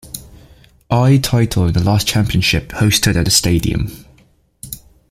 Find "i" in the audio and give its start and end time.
0.89-1.17